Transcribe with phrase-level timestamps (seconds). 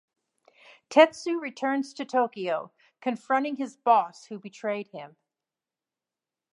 [0.89, 5.15] Tetsu returns to Tokyo, confronting his boss who betrayed him.